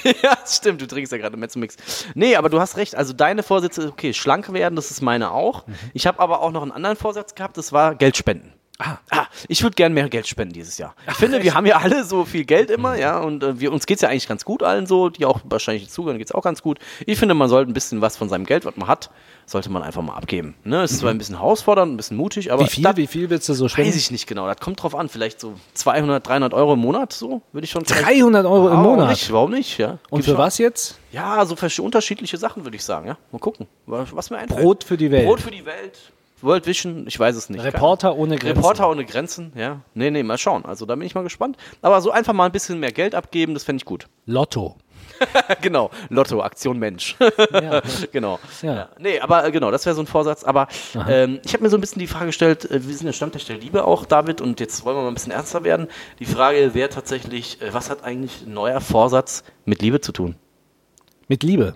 Ja, 0.24 0.38
stimmt, 0.46 0.82
du 0.82 0.88
trinkst 0.88 1.12
ja 1.12 1.18
gerade 1.18 1.38
Mezzomix. 1.38 1.76
Nee, 2.16 2.36
aber 2.36 2.50
du 2.50 2.60
hast 2.60 2.78
recht. 2.78 2.96
Also 2.96 3.14
deine 3.14 3.44
Vorsätze, 3.44 3.88
okay, 3.88 4.14
schlank 4.14 4.52
werden, 4.54 4.76
das 4.76 4.92
ist 4.92 5.02
meine 5.02 5.32
auch. 5.32 5.68
Mhm. 5.68 5.76
Ich 5.94 6.08
habe 6.08 6.20
aber 6.20 6.42
auch 6.42 6.52
noch 6.52 6.62
einen 6.62 6.72
anderen 6.72 6.96
Vorsatz 6.96 7.36
gehabt, 7.36 7.58
das 7.58 7.74
war 7.74 7.96
Geld 7.96 8.18
spenden. 8.18 8.54
Ah. 8.80 8.98
Ah, 9.10 9.26
ich 9.48 9.64
würde 9.64 9.74
gerne 9.74 9.96
mehr 9.96 10.08
Geld 10.08 10.28
spenden 10.28 10.54
dieses 10.54 10.78
Jahr. 10.78 10.94
Ich 11.08 11.16
finde, 11.16 11.42
wir 11.42 11.56
haben 11.56 11.66
ja 11.66 11.78
alle 11.78 12.04
so 12.04 12.26
viel 12.26 12.46
Geld 12.46 12.70
immer, 12.70 12.94
Mhm. 12.94 13.00
ja, 13.00 13.18
und 13.20 13.44
äh, 13.44 13.60
wir, 13.60 13.72
uns 13.74 13.88
geht's 13.88 14.04
ja 14.04 14.10
eigentlich 14.10 14.28
ganz 14.28 14.46
gut 14.46 14.62
allen 14.62 14.86
so, 14.86 15.10
die 15.10 15.26
auch 15.26 15.40
wahrscheinlich 15.46 15.90
zuhören, 15.90 16.20
geht's 16.20 16.32
auch 16.32 16.44
ganz 16.44 16.62
gut. 16.62 16.78
Ich 17.08 17.18
finde, 17.18 17.34
man 17.34 17.50
sollte 17.50 17.72
ein 17.72 17.74
bisschen 17.74 18.02
was 18.02 18.18
von 18.18 18.30
seinem 18.30 18.46
Geld, 18.46 18.66
was 18.66 18.76
man 18.78 18.88
hat, 18.88 19.10
sollte 19.48 19.72
man 19.72 19.82
einfach 19.82 20.04
mal 20.04 20.14
abgeben. 20.14 20.54
Ne? 20.64 20.84
Es 20.84 20.92
ist 20.92 21.00
zwar 21.00 21.10
ein 21.10 21.18
bisschen 21.18 21.38
herausfordernd, 21.38 21.92
ein 21.94 21.98
bisschen 21.98 22.18
mutig, 22.18 22.52
aber 22.52 22.64
Mhm. 22.64 22.68
Wie 22.68 22.70
viel, 22.70 22.98
wie 22.98 23.08
viel 23.08 23.30
willst 23.32 23.50
du 23.50 23.56
so 23.56 23.68
spenden? 23.68 23.90
weiß 23.90 23.96
ich 23.96 24.12
nicht 24.12 24.28
genau. 24.28 24.46
Das 24.46 24.58
kommt 24.60 24.84
drauf 24.84 24.94
an. 24.94 25.10
Vielleicht 25.10 25.40
so 25.40 25.56
200, 25.74 26.28
300 26.28 26.54
Euro 26.54 26.74
im 26.74 26.80
Monat, 26.80 27.14
so 27.14 27.42
würde 27.54 27.66
ich 27.66 27.72
schon. 27.72 27.84
vielleicht- 27.84 28.06
300 28.06 28.46
Euro 28.46 28.70
im 28.70 28.80
Monat. 28.82 29.10
Nicht, 29.10 29.32
warum 29.34 29.52
nicht? 29.52 29.80
Ja. 29.80 29.98
Und 30.12 30.24
für 30.24 30.32
schon- 30.32 30.38
was 30.38 30.60
jetzt? 30.60 31.00
Ja, 31.12 31.44
so 31.48 31.56
verschiedene 31.56 31.86
unterschiedliche 31.88 32.38
Sachen 32.38 32.64
würde 32.64 32.76
ich 32.76 32.84
sagen. 32.84 33.08
Ja, 33.08 33.18
mal 33.32 33.40
gucken, 33.40 33.66
was 33.88 34.16
was 34.16 34.30
mir 34.30 34.38
einfällt. 34.38 34.62
Brot 34.62 34.84
für 34.84 34.98
die 34.98 35.10
Welt. 35.10 35.26
Brot 35.26 35.40
für 35.42 35.50
die 35.52 35.66
Welt. 35.66 35.98
World 36.48 36.66
Vision, 36.66 37.06
ich 37.08 37.20
weiß 37.20 37.36
es 37.36 37.50
nicht. 37.50 37.64
Reporter 37.64 38.16
ohne 38.16 38.38
Grenzen. 38.38 38.58
Reporter 38.58 38.90
ohne 38.90 39.06
Grenzen, 39.06 39.52
ja. 39.56 39.82
Nee, 39.94 40.10
nee, 40.10 40.24
mal 40.24 40.38
schauen. 40.38 40.66
Also 40.66 40.86
da 40.86 40.96
bin 40.96 41.06
ich 41.06 41.14
mal 41.14 41.24
gespannt. 41.24 41.58
Aber 41.82 42.02
so 42.02 42.12
einfach 42.12 42.34
mal 42.34 42.46
ein 42.46 42.52
bisschen 42.52 42.80
mehr 42.80 42.92
Geld 42.92 43.14
abgeben, 43.14 43.54
das 43.54 43.64
fände 43.64 43.82
ich 43.82 43.86
gut. 43.86 44.08
Lotto. 44.26 44.78
genau, 45.62 45.90
Lotto, 46.10 46.42
Aktion 46.42 46.80
Mensch. 46.80 47.16
Ja. 47.52 47.82
genau. 48.12 48.40
Ja. 48.62 48.76
Ja. 48.76 48.90
Nee, 49.00 49.20
aber 49.20 49.46
äh, 49.46 49.52
genau, 49.52 49.72
das 49.72 49.86
wäre 49.86 49.96
so 49.96 50.02
ein 50.02 50.08
Vorsatz. 50.08 50.44
Aber 50.44 50.68
ähm, 51.08 51.40
ich 51.44 51.54
habe 51.54 51.64
mir 51.64 51.70
so 51.70 51.78
ein 51.78 51.82
bisschen 51.82 52.00
die 52.00 52.08
Frage 52.08 52.28
gestellt, 52.28 52.70
äh, 52.70 52.86
wir 52.86 52.96
sind 52.96 53.06
der 53.06 53.14
Stammtisch 53.14 53.46
der 53.46 53.58
Liebe 53.58 53.86
auch, 53.86 54.06
David, 54.06 54.42
und 54.42 54.60
jetzt 54.60 54.86
wollen 54.86 54.98
wir 54.98 55.02
mal 55.02 55.08
ein 55.10 55.14
bisschen 55.14 55.32
ernster 55.32 55.64
werden. 55.64 55.88
Die 56.20 56.26
Frage 56.26 56.74
wäre 56.74 56.90
tatsächlich, 56.90 57.62
äh, 57.62 57.74
was 57.74 57.90
hat 57.90 58.04
eigentlich 58.04 58.46
ein 58.46 58.54
neuer 58.54 58.82
Vorsatz 58.82 59.44
mit 59.66 59.82
Liebe 59.82 60.02
zu 60.02 60.12
tun? 60.12 60.36
Mit 61.28 61.44
Liebe. 61.44 61.76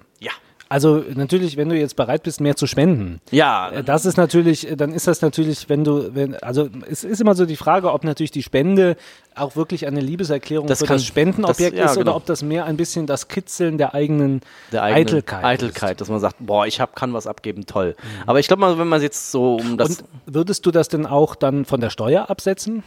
Ja. 0.71 0.75
Also 0.75 1.03
natürlich, 1.15 1.57
wenn 1.57 1.67
du 1.69 1.75
jetzt 1.77 1.95
bereit 1.95 2.23
bist, 2.23 2.39
mehr 2.41 2.55
zu 2.55 2.65
spenden. 2.65 3.19
Ja, 3.31 3.69
Äh, 3.71 3.83
Das 3.83 4.05
ist 4.05 4.17
natürlich, 4.17 4.69
äh, 4.71 4.75
dann 4.77 4.91
ist 4.93 5.07
das 5.07 5.21
natürlich, 5.21 5.67
wenn 5.69 5.83
du, 5.83 6.15
wenn, 6.15 6.35
also 6.37 6.69
es 6.89 7.03
ist 7.03 7.19
immer 7.21 7.35
so 7.35 7.45
die 7.45 7.57
Frage, 7.57 7.91
ob 7.91 8.03
natürlich 8.03 8.31
die 8.31 8.41
Spende 8.43 8.95
auch 9.35 9.55
wirklich 9.55 9.85
eine 9.87 9.99
Liebeserklärung 9.99 10.67
Das 10.67 10.79
für 10.79 10.85
kann- 10.85 10.95
das 10.97 11.05
Spendenobjekt 11.05 11.73
das- 11.73 11.79
ja, 11.79 11.85
ist 11.85 11.91
oder 11.97 12.05
genau. 12.05 12.15
ob 12.17 12.25
das 12.25 12.41
mehr 12.43 12.65
ein 12.65 12.77
bisschen 12.77 13.05
das 13.07 13.27
Kitzeln 13.27 13.77
der 13.77 13.93
eigenen 13.93 14.41
der 14.71 14.83
eigenen 14.83 15.07
Eitelkeit. 15.07 15.43
Eitelkeit, 15.43 16.01
dass 16.01 16.09
man 16.09 16.19
sagt, 16.19 16.37
boah, 16.39 16.65
ich 16.65 16.79
hab, 16.81 16.95
kann 16.95 17.13
was 17.13 17.27
abgeben, 17.27 17.65
toll. 17.65 17.95
Aber 18.25 18.39
ich 18.39 18.47
glaube 18.47 18.61
mal, 18.61 18.77
wenn 18.79 18.87
man 18.87 19.01
jetzt 19.01 19.31
so 19.31 19.55
um 19.57 19.77
das. 19.77 19.89
Ist. 19.89 20.01
Und 20.25 20.33
würdest 20.35 20.65
du 20.65 20.71
das 20.71 20.87
denn 20.87 21.05
auch 21.05 21.35
dann 21.35 21.65
von 21.65 21.79
der 21.81 21.89
Steuer 21.89 22.29
absetzen? 22.29 22.83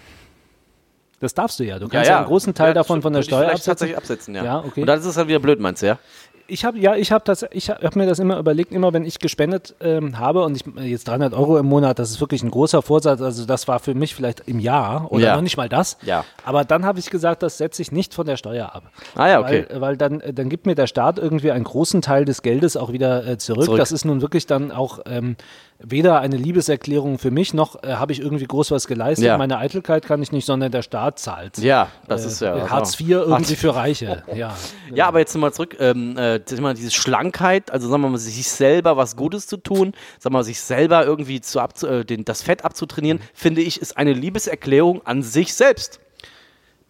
Das 1.21 1.33
darfst 1.33 1.59
du 1.61 1.65
ja. 1.65 1.79
Du 1.79 1.89
kannst 1.89 2.09
ja, 2.11 2.19
einen 2.19 2.27
großen 2.27 2.53
Teil 2.55 2.69
Ja, 2.69 2.75
davon 2.75 3.01
von 3.01 3.13
der 3.13 3.23
Steuer 3.23 3.47
absetzen. 3.47 3.65
tatsächlich 3.67 3.97
absetzen, 3.97 4.35
ja. 4.35 4.45
Ja, 4.45 4.59
okay. 4.59 4.81
Und 4.83 4.87
dann 4.87 4.99
ist 4.99 5.07
es 5.07 5.17
halt 5.17 5.29
wieder 5.29 5.39
blöd, 5.39 5.61
meinst 5.61 5.83
du, 5.83 5.87
ja? 5.87 5.99
Ich 6.47 6.65
habe 6.65 6.79
ja, 6.79 6.95
ich 6.95 7.11
habe 7.11 7.25
das, 7.25 7.47
ich 7.53 7.71
habe 7.71 7.87
hab 7.87 7.97
mir 7.97 8.07
das 8.07 8.19
immer 8.19 8.39
überlegt, 8.39 8.73
immer 8.73 8.93
wenn 8.93 9.05
ich 9.05 9.19
gespendet 9.19 9.75
ähm, 9.81 10.19
habe 10.19 10.45
und 10.45 10.57
ich 10.57 10.65
jetzt 10.91 11.09
300 11.09 11.33
Euro 11.33 11.57
im 11.59 11.67
Monat, 11.67 11.99
das 11.99 12.11
ist 12.11 12.21
wirklich 12.21 12.43
ein 12.43 12.51
großer 12.51 12.83
Vorsatz. 12.83 13.23
Also 13.23 13.47
das 13.47 13.67
war 13.67 13.79
für 13.81 13.95
mich 13.95 14.15
vielleicht 14.15 14.41
im 14.47 14.59
Jahr 14.59 15.11
oder 15.11 15.25
Ja. 15.25 15.35
noch 15.37 15.43
nicht 15.43 15.57
mal 15.57 15.69
das. 15.71 15.97
Ja. 16.03 16.25
Aber 16.45 16.65
dann 16.65 16.85
habe 16.85 16.99
ich 16.99 17.09
gesagt, 17.09 17.43
das 17.43 17.57
setze 17.57 17.81
ich 17.81 17.93
nicht 17.93 18.13
von 18.13 18.27
der 18.27 18.37
Steuer 18.37 18.75
ab. 18.75 18.85
Ah 19.15 19.29
ja, 19.29 19.41
okay. 19.41 19.67
Weil, 19.71 19.81
weil 19.81 19.97
dann, 19.97 20.21
äh, 20.21 20.35
dann 20.35 20.49
gibt 20.51 20.67
mir 20.67 20.75
der 20.75 20.87
Staat 20.87 21.19
irgendwie 21.19 21.51
einen 21.51 21.65
großen 21.65 22.03
Teil 22.03 22.25
des 22.27 22.43
Geldes 22.43 22.77
auch 22.77 22.93
wieder 22.93 23.27
äh, 23.27 23.39
zurück. 23.39 23.65
Zurück. 23.65 23.79
Das 23.79 23.91
ist 23.93 24.05
nun 24.05 24.21
wirklich 24.21 24.47
dann 24.47 24.71
auch 24.71 24.99
ähm, 25.07 25.37
weder 25.79 26.21
eine 26.21 26.37
Liebeserklärung 26.37 27.19
für 27.19 27.31
mich, 27.31 27.55
noch 27.55 27.83
äh, 27.83 27.95
habe 27.95 28.13
ich 28.13 28.21
irgendwie 28.21 28.47
groß 28.47 28.71
was 28.71 28.87
geleistet. 28.87 29.27
Ja. 29.27 29.39
Meine 29.39 29.59
Eitelkeit 29.59 30.07
kann 30.07 30.23
ich 30.23 30.33
nicht, 30.33 30.47
sondern 30.47 30.73
der 30.73 30.83
Staat 30.83 31.19
zahlt. 31.19 31.59
Ja, 31.59 31.89
das 32.09 32.25
ist 32.25 32.41
ja. 32.41 32.57
Äh, 32.57 32.69
Hartz 32.69 32.99
IV 33.01 33.11
irgendwie 33.11 33.57
für 33.57 33.75
Reiche. 33.75 34.23
Ja. 34.35 34.57
Ja, 34.93 35.07
aber 35.07 35.21
jetzt 35.21 35.35
nochmal 35.35 35.53
zurück, 35.53 35.77
ähm, 35.79 36.17
äh, 36.17 36.41
diese 36.41 36.91
Schlankheit, 36.91 37.71
also 37.71 37.89
sagen 37.89 38.03
wir 38.03 38.09
mal, 38.09 38.19
sich 38.19 38.49
selber 38.49 38.97
was 38.97 39.17
Gutes 39.17 39.47
zu 39.47 39.57
tun, 39.57 39.93
sagen 40.19 40.35
wir 40.35 40.39
mal, 40.39 40.45
sich 40.45 40.61
selber 40.61 41.05
irgendwie 41.05 41.41
zu 41.41 41.61
abzu 41.61 41.87
äh, 41.87 42.05
den, 42.05 42.25
das 42.25 42.43
Fett 42.43 42.65
abzutrainieren, 42.65 43.21
finde 43.33 43.61
ich, 43.61 43.81
ist 43.81 43.97
eine 43.97 44.13
Liebeserklärung 44.13 45.07
an 45.07 45.23
sich 45.23 45.55
selbst. 45.55 46.01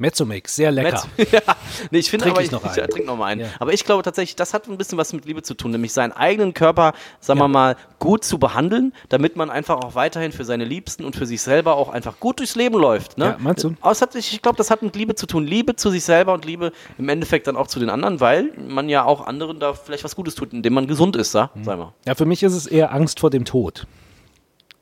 Mezzomix, 0.04 0.54
sehr 0.54 0.70
lecker. 0.70 1.02
Metz- 1.16 1.30
ja, 1.32 1.40
nee, 1.90 1.98
ich 1.98 2.10
finde 2.10 2.30
aber, 2.30 2.42
ich 2.42 2.50
noch 2.50 2.62
einen. 2.62 2.76
Ja, 2.76 2.86
trink 2.86 3.06
noch 3.06 3.16
mal 3.16 3.26
einen. 3.26 3.40
Ja. 3.42 3.48
Aber 3.58 3.72
ich 3.72 3.84
glaube 3.84 4.02
tatsächlich, 4.02 4.36
das 4.36 4.52
hat 4.52 4.68
ein 4.68 4.76
bisschen 4.76 4.98
was 4.98 5.12
mit 5.14 5.24
Liebe 5.24 5.42
zu 5.42 5.54
tun, 5.54 5.70
nämlich 5.70 5.92
seinen 5.94 6.12
eigenen 6.12 6.52
Körper, 6.52 6.92
sagen 7.20 7.40
wir 7.40 7.48
mal, 7.48 7.76
gut 7.98 8.22
zu 8.22 8.38
behandeln, 8.38 8.92
damit 9.08 9.36
man 9.36 9.48
einfach 9.48 9.76
auch 9.76 9.94
weiterhin 9.94 10.32
für 10.32 10.44
seine 10.44 10.64
Liebsten 10.66 11.04
und 11.04 11.16
für 11.16 11.24
sich 11.24 11.40
selber 11.40 11.76
auch 11.76 11.88
einfach 11.88 12.20
gut 12.20 12.38
durchs 12.38 12.54
Leben 12.54 12.76
läuft. 12.78 13.16
Ne? 13.16 13.24
Ja, 13.24 13.36
meinst 13.38 13.64
du? 13.64 13.74
Hat, 13.82 14.14
ich 14.14 14.42
glaube, 14.42 14.58
das 14.58 14.70
hat 14.70 14.82
mit 14.82 14.94
Liebe 14.94 15.14
zu 15.14 15.26
tun. 15.26 15.46
Liebe 15.46 15.74
zu 15.76 15.90
sich 15.90 16.04
selber 16.04 16.34
und 16.34 16.44
Liebe 16.44 16.72
im 16.98 17.08
Endeffekt 17.08 17.46
dann 17.46 17.56
auch 17.56 17.66
zu 17.66 17.80
den 17.80 17.88
anderen, 17.88 18.20
weil 18.20 18.52
man 18.68 18.90
ja 18.90 19.04
auch 19.04 19.26
anderen 19.26 19.58
da 19.58 19.72
vielleicht 19.72 20.04
was 20.04 20.14
Gutes 20.14 20.34
tut, 20.34 20.52
indem 20.52 20.74
man 20.74 20.86
gesund 20.86 21.16
ist, 21.16 21.32
sa? 21.32 21.50
Mhm. 21.54 21.64
sag 21.64 21.78
mal. 21.78 21.94
Ja, 22.06 22.14
für 22.14 22.26
mich 22.26 22.42
ist 22.42 22.52
es 22.52 22.66
eher 22.66 22.92
Angst 22.92 23.20
vor 23.20 23.30
dem 23.30 23.46
Tod. 23.46 23.86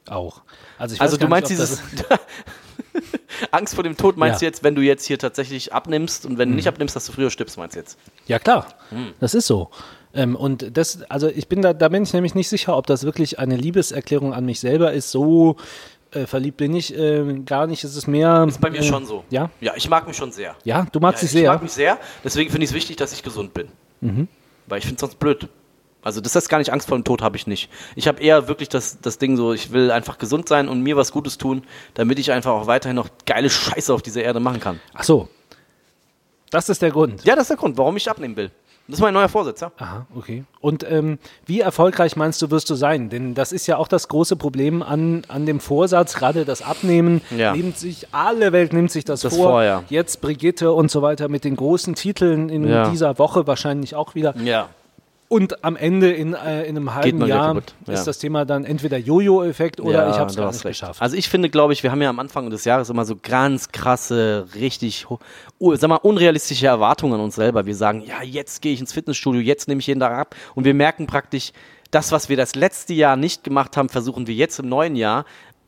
Auch. 0.08 0.42
Also, 0.78 0.96
ich 0.96 1.00
Also 1.00 1.16
du 1.16 1.28
meinst 1.28 1.50
nicht, 1.50 1.60
dieses 1.62 1.80
Angst 3.50 3.74
vor 3.74 3.84
dem 3.84 3.96
Tod 3.96 4.16
meinst 4.16 4.40
Ja. 4.40 4.46
du 4.46 4.50
jetzt, 4.50 4.62
wenn 4.64 4.74
du 4.74 4.82
jetzt 4.82 5.04
hier 5.06 5.18
tatsächlich 5.18 5.72
abnimmst 5.72 6.24
und 6.26 6.38
wenn 6.38 6.48
Mhm. 6.48 6.52
du 6.52 6.56
nicht 6.56 6.68
abnimmst, 6.68 6.94
dass 6.96 7.06
du 7.06 7.12
früher 7.12 7.30
stirbst, 7.30 7.56
meinst 7.58 7.74
du 7.76 7.80
jetzt? 7.80 7.98
Ja, 8.26 8.38
klar. 8.38 8.66
Hm. 8.90 9.12
Das 9.20 9.34
ist 9.34 9.46
so. 9.46 9.70
Ähm, 10.14 10.36
und 10.36 10.76
das, 10.76 11.00
also 11.08 11.28
ich 11.28 11.48
bin 11.48 11.62
da, 11.62 11.72
da 11.72 11.88
bin 11.88 12.02
ich 12.02 12.12
nämlich 12.12 12.34
nicht 12.34 12.48
sicher, 12.48 12.76
ob 12.76 12.86
das 12.86 13.04
wirklich 13.04 13.38
eine 13.38 13.56
Liebeserklärung 13.56 14.34
an 14.34 14.44
mich 14.44 14.60
selber 14.60 14.92
ist. 14.92 15.10
So 15.10 15.56
äh, 16.10 16.26
verliebt 16.26 16.58
bin 16.58 16.74
ich 16.76 16.94
äh, 16.96 17.40
gar 17.46 17.66
nicht. 17.66 17.82
Es 17.84 17.96
ist 17.96 18.06
mehr. 18.06 18.44
Ist 18.46 18.60
bei 18.60 18.68
mir 18.70 18.80
äh, 18.80 18.82
schon 18.82 19.06
so. 19.06 19.24
Ja? 19.30 19.50
Ja, 19.60 19.72
ich 19.74 19.88
mag 19.88 20.06
mich 20.06 20.16
schon 20.16 20.30
sehr. 20.30 20.54
Ja, 20.64 20.86
du 20.92 21.00
magst 21.00 21.22
Ja, 21.22 21.26
dich 21.26 21.34
ich 21.34 21.40
sehr. 21.40 21.50
mag 21.52 21.62
mich 21.62 21.72
sehr, 21.72 21.98
deswegen 22.22 22.50
finde 22.50 22.64
ich 22.64 22.70
es 22.70 22.76
wichtig, 22.76 22.96
dass 22.96 23.12
ich 23.14 23.22
gesund 23.22 23.54
bin. 23.54 23.68
Mhm. 24.02 24.28
Weil 24.66 24.78
ich 24.78 24.84
finde 24.84 24.96
es 24.96 25.00
sonst 25.00 25.18
blöd. 25.18 25.48
Also 26.02 26.20
das 26.20 26.34
ist 26.34 26.48
gar 26.48 26.58
nicht 26.58 26.72
Angst 26.72 26.88
vor 26.88 26.98
dem 26.98 27.04
Tod 27.04 27.22
habe 27.22 27.36
ich 27.36 27.46
nicht. 27.46 27.70
Ich 27.94 28.08
habe 28.08 28.20
eher 28.20 28.48
wirklich 28.48 28.68
das, 28.68 29.00
das 29.00 29.18
Ding 29.18 29.36
so, 29.36 29.52
ich 29.52 29.72
will 29.72 29.90
einfach 29.90 30.18
gesund 30.18 30.48
sein 30.48 30.68
und 30.68 30.82
mir 30.82 30.96
was 30.96 31.12
Gutes 31.12 31.38
tun, 31.38 31.62
damit 31.94 32.18
ich 32.18 32.32
einfach 32.32 32.50
auch 32.52 32.66
weiterhin 32.66 32.96
noch 32.96 33.08
geile 33.26 33.48
Scheiße 33.50 33.92
auf 33.94 34.02
dieser 34.02 34.22
Erde 34.22 34.40
machen 34.40 34.60
kann. 34.60 34.80
Ach 34.94 35.04
so. 35.04 35.28
Das 36.50 36.68
ist 36.68 36.82
der 36.82 36.90
Grund. 36.90 37.24
Ja, 37.24 37.34
das 37.34 37.42
ist 37.44 37.48
der 37.50 37.56
Grund, 37.56 37.78
warum 37.78 37.96
ich 37.96 38.10
abnehmen 38.10 38.36
will. 38.36 38.50
Das 38.88 38.98
ist 38.98 39.00
mein 39.00 39.14
neuer 39.14 39.28
Vorsitz, 39.28 39.60
ja? 39.60 39.70
Aha, 39.78 40.06
okay. 40.16 40.42
Und 40.60 40.84
ähm, 40.90 41.18
wie 41.46 41.60
erfolgreich 41.60 42.16
meinst 42.16 42.42
du, 42.42 42.50
wirst 42.50 42.68
du 42.68 42.74
sein? 42.74 43.10
Denn 43.10 43.32
das 43.34 43.52
ist 43.52 43.68
ja 43.68 43.76
auch 43.76 43.86
das 43.86 44.08
große 44.08 44.34
Problem 44.34 44.82
an, 44.82 45.22
an 45.28 45.46
dem 45.46 45.60
Vorsatz, 45.60 46.14
gerade 46.14 46.44
das 46.44 46.62
Abnehmen. 46.62 47.22
Ja. 47.30 47.54
Nimmt 47.54 47.78
sich, 47.78 48.08
alle 48.10 48.50
Welt 48.52 48.72
nimmt 48.72 48.90
sich 48.90 49.04
das, 49.04 49.20
Das 49.20 49.36
vor. 49.36 49.50
vor, 49.50 49.62
ja. 49.62 49.84
Jetzt 49.88 50.20
Brigitte 50.20 50.72
und 50.72 50.90
so 50.90 51.00
weiter 51.00 51.28
mit 51.28 51.44
den 51.44 51.54
großen 51.54 51.94
Titeln 51.94 52.48
in 52.48 52.66
Ja. 52.68 52.90
dieser 52.90 53.18
Woche 53.20 53.46
wahrscheinlich 53.46 53.94
auch 53.94 54.16
wieder. 54.16 54.34
Ja. 54.42 54.68
Und 55.32 55.64
am 55.64 55.76
Ende 55.76 56.10
in, 56.10 56.34
äh, 56.34 56.64
in 56.64 56.76
einem 56.76 56.94
halben 56.94 57.26
Jahr 57.26 57.62
ja. 57.86 57.94
ist 57.94 58.04
das 58.04 58.18
Thema 58.18 58.44
dann 58.44 58.66
entweder 58.66 58.98
Jojo-Effekt 58.98 59.80
oder 59.80 60.04
ja, 60.04 60.10
ich 60.10 60.18
habe 60.18 60.28
es 60.28 60.36
gar 60.36 60.52
nicht 60.52 60.56
recht. 60.56 60.80
geschafft. 60.80 61.00
Also 61.00 61.16
ich 61.16 61.30
finde, 61.30 61.48
glaube 61.48 61.72
ich, 61.72 61.82
wir 61.82 61.90
haben 61.90 62.02
ja 62.02 62.10
am 62.10 62.18
Anfang 62.18 62.50
des 62.50 62.66
Jahres 62.66 62.90
immer 62.90 63.06
so 63.06 63.16
ganz 63.16 63.72
krasse, 63.72 64.46
richtig, 64.54 65.06
sag 65.58 65.88
mal, 65.88 65.96
unrealistische 65.96 66.66
Erwartungen 66.66 67.14
an 67.14 67.20
uns 67.20 67.36
selber. 67.36 67.64
Wir 67.64 67.74
sagen, 67.74 68.02
ja, 68.06 68.22
jetzt 68.22 68.60
gehe 68.60 68.74
ich 68.74 68.80
ins 68.80 68.92
Fitnessstudio, 68.92 69.40
jetzt 69.40 69.68
nehme 69.68 69.78
ich 69.78 69.86
jeden 69.86 70.00
Tag 70.00 70.12
ab. 70.12 70.36
Und 70.54 70.66
wir 70.66 70.74
merken 70.74 71.06
praktisch, 71.06 71.52
das, 71.90 72.12
was 72.12 72.28
wir 72.28 72.36
das 72.36 72.54
letzte 72.54 72.92
Jahr 72.92 73.16
nicht 73.16 73.42
gemacht 73.42 73.78
haben, 73.78 73.88
versuchen 73.88 74.26
wir 74.26 74.34
jetzt 74.34 74.58
im 74.58 74.68
neuen 74.68 74.96
Jahr 74.96 75.24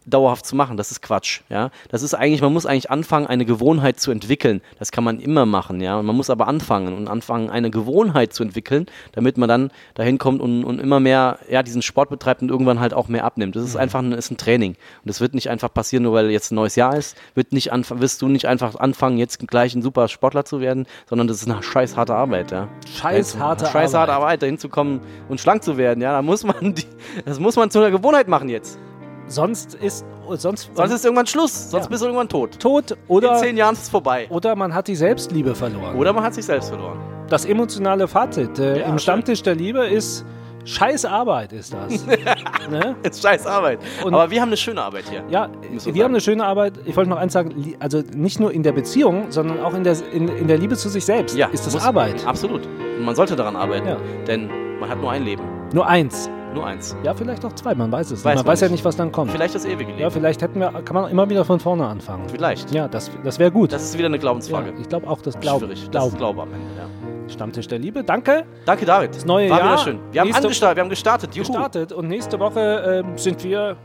dauerhaft 0.06 0.46
zu 0.46 0.56
machen. 0.56 0.76
Das 0.76 0.90
ist 0.90 1.02
Quatsch. 1.02 1.40
Ja, 1.48 1.70
das 1.88 2.02
ist 2.02 2.14
eigentlich, 2.14 2.42
man 2.42 2.52
muss 2.52 2.66
eigentlich 2.66 2.90
anfangen, 2.90 3.26
eine 3.26 3.44
Gewohnheit 3.44 4.00
zu 4.00 4.10
entwickeln. 4.10 4.60
Das 4.78 4.92
kann 4.92 5.04
man 5.04 5.20
immer 5.20 5.46
machen. 5.46 5.80
Ja, 5.80 5.98
und 5.98 6.06
man 6.06 6.16
muss 6.16 6.30
aber 6.30 6.48
anfangen 6.48 6.94
und 6.94 7.08
anfangen, 7.08 7.50
eine 7.50 7.70
Gewohnheit 7.70 8.32
zu 8.32 8.42
entwickeln, 8.42 8.86
damit 9.12 9.38
man 9.38 9.48
dann 9.48 9.70
dahin 9.94 10.18
kommt 10.18 10.40
und, 10.40 10.64
und 10.64 10.78
immer 10.78 11.00
mehr, 11.00 11.38
ja, 11.48 11.62
diesen 11.62 11.82
Sport 11.82 12.10
betreibt 12.10 12.42
und 12.42 12.50
irgendwann 12.50 12.80
halt 12.80 12.94
auch 12.94 13.08
mehr 13.08 13.24
abnimmt. 13.24 13.56
Das 13.56 13.64
ist 13.64 13.74
mhm. 13.74 13.80
einfach 13.80 14.00
ein, 14.00 14.12
ist 14.12 14.30
ein 14.30 14.36
Training 14.36 14.72
und 14.72 15.08
das 15.08 15.20
wird 15.20 15.34
nicht 15.34 15.50
einfach 15.50 15.72
passieren, 15.72 16.04
nur 16.04 16.12
weil 16.12 16.30
jetzt 16.30 16.52
ein 16.52 16.56
neues 16.56 16.76
Jahr 16.76 16.96
ist. 16.96 17.16
Wird 17.34 17.52
nicht 17.52 17.70
wirst 17.72 18.22
du 18.22 18.28
nicht 18.28 18.46
einfach 18.46 18.76
anfangen, 18.76 19.18
jetzt 19.18 19.46
gleich 19.46 19.74
ein 19.74 19.82
super 19.82 20.08
Sportler 20.08 20.44
zu 20.44 20.60
werden, 20.60 20.86
sondern 21.08 21.28
das 21.28 21.42
ist 21.42 21.48
eine 21.48 21.62
scheiß 21.62 21.96
harte 21.96 22.14
Arbeit. 22.14 22.50
Ja, 22.50 22.68
scheiß 22.86 23.38
harte 23.38 23.66
scheiß 23.66 23.94
harte 23.94 24.12
Arbeit, 24.12 24.42
dahin 24.42 24.58
zu 24.58 24.68
kommen 24.68 25.00
und 25.28 25.40
schlank 25.40 25.62
zu 25.62 25.76
werden. 25.76 26.00
Ja, 26.00 26.12
da 26.12 26.22
muss 26.22 26.44
man, 26.44 26.74
die, 26.74 26.84
das 27.24 27.40
muss 27.40 27.56
man 27.56 27.70
zu 27.70 27.78
einer 27.80 27.90
Gewohnheit 27.90 28.28
machen 28.28 28.48
jetzt. 28.48 28.78
Sonst 29.26 29.74
ist 29.74 30.04
sonst, 30.36 30.70
sonst 30.74 30.92
ist 30.92 31.04
irgendwann 31.04 31.26
Schluss, 31.26 31.70
sonst 31.70 31.84
ja. 31.84 31.90
bist 31.90 32.02
du 32.02 32.06
irgendwann 32.06 32.28
tot. 32.28 32.58
Tot 32.58 32.96
oder 33.08 33.34
in 33.34 33.38
zehn 33.38 33.56
Jahren 33.56 33.74
ist 33.74 33.84
es 33.84 33.88
vorbei. 33.88 34.26
Oder 34.30 34.54
man 34.54 34.74
hat 34.74 34.88
die 34.88 34.96
Selbstliebe 34.96 35.54
verloren. 35.54 35.96
Oder 35.96 36.12
man 36.12 36.24
hat 36.24 36.34
sich 36.34 36.44
selbst 36.44 36.68
verloren. 36.68 36.98
Das 37.28 37.44
emotionale 37.44 38.06
Fazit 38.06 38.58
äh, 38.58 38.80
ja, 38.80 38.86
im 38.86 38.98
Stammtisch 38.98 39.42
der 39.42 39.54
Liebe 39.54 39.86
ist 39.86 40.24
Scheiß 40.66 41.04
Arbeit 41.04 41.52
ist 41.52 41.74
das. 41.74 42.06
ne? 42.70 42.96
Ist 43.02 43.22
scheiß 43.22 43.46
Arbeit. 43.46 43.80
Und 44.02 44.14
Aber 44.14 44.30
wir 44.30 44.40
haben 44.40 44.48
eine 44.48 44.56
schöne 44.56 44.82
Arbeit 44.82 45.04
hier. 45.10 45.22
Ja, 45.28 45.50
wir 45.70 45.78
sagen. 45.78 46.02
haben 46.02 46.12
eine 46.12 46.20
schöne 46.22 46.44
Arbeit. 46.44 46.74
Ich 46.86 46.96
wollte 46.96 47.10
noch 47.10 47.18
eins 47.18 47.34
sagen, 47.34 47.74
also 47.80 48.02
nicht 48.14 48.40
nur 48.40 48.50
in 48.50 48.62
der 48.62 48.72
Beziehung, 48.72 49.26
sondern 49.30 49.60
auch 49.60 49.74
in 49.74 49.84
der, 49.84 49.94
in, 50.12 50.28
in 50.28 50.48
der 50.48 50.56
Liebe 50.56 50.74
zu 50.74 50.88
sich 50.88 51.04
selbst 51.04 51.36
ja, 51.36 51.48
ist 51.48 51.66
das 51.66 51.76
Arbeit. 51.84 52.26
Absolut. 52.26 52.62
Und 52.64 53.04
man 53.04 53.14
sollte 53.14 53.36
daran 53.36 53.56
arbeiten, 53.56 53.96
denn 54.26 54.48
man 54.80 54.88
hat 54.88 55.00
nur 55.00 55.10
ein 55.10 55.24
Leben. 55.24 55.42
Nur 55.74 55.86
eins. 55.86 56.30
Nur 56.54 56.66
eins. 56.66 56.96
Ja, 57.02 57.12
vielleicht 57.14 57.44
auch 57.44 57.52
zwei, 57.54 57.74
man 57.74 57.90
weiß 57.90 58.12
es 58.12 58.24
weiß 58.24 58.36
Man, 58.36 58.44
man 58.44 58.46
weiß 58.52 58.60
nicht. 58.60 58.70
ja 58.70 58.72
nicht, 58.72 58.84
was 58.84 58.96
dann 58.96 59.10
kommt. 59.10 59.32
Vielleicht 59.32 59.54
das 59.54 59.64
ewige 59.64 59.90
Leben. 59.90 59.98
Ja, 59.98 60.10
vielleicht 60.10 60.40
hätten 60.40 60.60
wir, 60.60 60.70
kann 60.84 60.94
man 60.94 61.10
immer 61.10 61.28
wieder 61.28 61.44
von 61.44 61.58
vorne 61.58 61.86
anfangen. 61.86 62.28
Vielleicht. 62.28 62.70
Ja, 62.72 62.86
das, 62.86 63.10
das 63.24 63.38
wäre 63.38 63.50
gut. 63.50 63.72
Das 63.72 63.82
ist 63.82 63.98
wieder 63.98 64.06
eine 64.06 64.18
Glaubensfrage. 64.18 64.70
Ja, 64.70 64.76
ich 64.80 64.88
glaube 64.88 65.08
auch, 65.08 65.20
das 65.20 65.38
Glauben. 65.40 65.66
Schwierig. 65.66 65.90
Das 65.90 66.06
ist 66.06 66.16
Glaube 66.16 66.42
am 66.42 66.52
Ende, 66.52 66.66
ja. 66.78 66.84
Stammtisch 67.28 67.66
der 67.66 67.78
Liebe. 67.78 68.04
Danke. 68.04 68.44
Danke, 68.66 68.84
David. 68.84 69.16
Das 69.16 69.24
neue 69.24 69.50
War 69.50 69.58
Jahr. 69.58 69.72
wieder 69.72 69.78
schön. 69.78 69.98
Wir 70.12 70.20
haben 70.20 70.32
angestartet, 70.32 70.76
wir 70.76 70.82
haben 70.82 70.90
gestartet. 70.90 71.34
Juhu. 71.34 71.46
Gestartet 71.46 71.92
und 71.92 72.06
nächste 72.08 72.38
Woche 72.38 73.02
äh, 73.04 73.18
sind 73.18 73.42
wir 73.42 73.76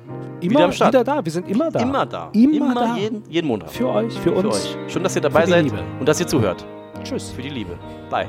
immer 0.42 0.72
wieder, 0.72 0.88
wieder, 0.88 1.04
da. 1.04 1.26
Wir 1.26 1.32
sind 1.32 1.50
immer 1.50 1.72
da. 1.72 1.80
Immer 1.80 2.06
da. 2.06 2.30
Immer, 2.34 2.56
immer 2.56 2.76
da. 2.76 2.96
Jeden, 2.98 3.24
jeden 3.30 3.48
Montag. 3.48 3.72
Für 3.72 3.88
euch, 3.90 4.14
für 4.20 4.32
uns. 4.34 4.42
Für 4.42 4.78
euch. 4.80 4.92
Schön, 4.92 5.04
dass 5.04 5.16
ihr 5.16 5.22
dabei 5.22 5.46
seid 5.46 5.64
Liebe. 5.64 5.80
und 6.00 6.08
dass 6.08 6.20
ihr 6.20 6.28
zuhört. 6.28 6.66
Tschüss. 7.04 7.32
Für 7.32 7.42
die 7.42 7.50
Liebe. 7.50 7.78
Bye. 8.10 8.28